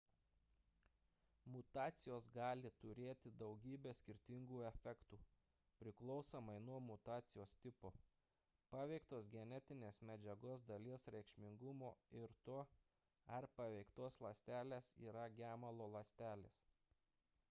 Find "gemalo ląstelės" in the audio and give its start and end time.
15.45-16.65